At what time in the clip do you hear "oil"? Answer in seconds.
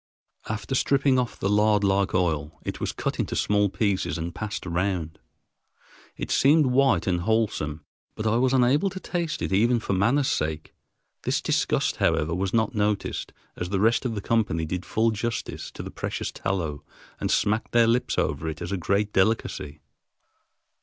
2.15-2.59